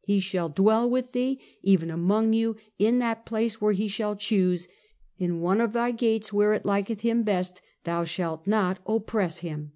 "He 0.00 0.18
shall 0.18 0.48
dwell 0.48 0.90
with 0.90 1.12
thee, 1.12 1.40
even 1.62 1.90
among 1.92 2.32
you, 2.32 2.56
in 2.76 2.98
that 2.98 3.24
place 3.24 3.60
where 3.60 3.70
he 3.72 3.86
shall 3.86 4.16
choose, 4.16 4.66
in 5.16 5.40
one 5.40 5.60
of 5.60 5.72
thy 5.72 5.92
gates, 5.92 6.32
where 6.32 6.52
it 6.54 6.66
liketh 6.66 7.02
him 7.02 7.22
best, 7.22 7.62
thou 7.84 8.02
shalt 8.02 8.48
not 8.48 8.80
oppress 8.88 9.38
him." 9.46 9.74